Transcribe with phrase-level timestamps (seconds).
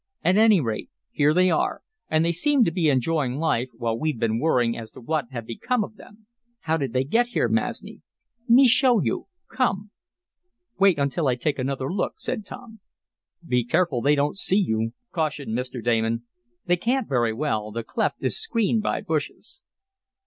[0.23, 4.17] "At any rate here they are, and they seem to be enjoying life while we've
[4.19, 6.25] been worrying as to what had become of them.
[6.61, 8.01] How did they get here, Masni?"
[8.49, 9.27] "Me show you.
[9.47, 9.91] Come."
[10.79, 12.79] "Wait until I take another look," said Tom.
[13.47, 15.83] "Be careful they don't see you," cautioned Mr.
[15.83, 16.23] Damon.
[16.65, 17.69] "They can't very well.
[17.71, 19.61] The cleft is screened by bushes."